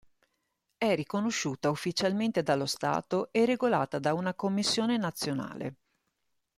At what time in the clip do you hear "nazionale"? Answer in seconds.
4.97-5.75